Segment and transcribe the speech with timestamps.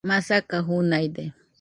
[0.09, 1.23] masaka junaide